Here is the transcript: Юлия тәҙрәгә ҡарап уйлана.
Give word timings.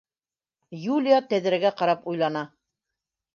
Юлия 0.93 1.19
тәҙрәгә 1.33 1.73
ҡарап 1.83 2.09
уйлана. 2.13 2.43